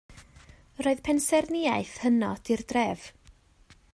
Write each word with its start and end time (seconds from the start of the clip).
Roedd 0.85 1.03
pensaernïaeth 1.07 1.93
hynod 2.05 2.51
i'r 2.55 2.65
dref. 2.75 3.07